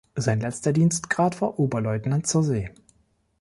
Sein 0.15 0.39
letzter 0.41 0.73
Dienstgrad 0.73 1.39
war 1.41 1.59
Oberleutnant 1.59 2.25
zur 2.25 2.41
See. 2.43 2.71